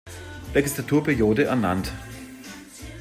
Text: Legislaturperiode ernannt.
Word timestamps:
Legislaturperiode 0.55 1.43
ernannt. 1.43 1.91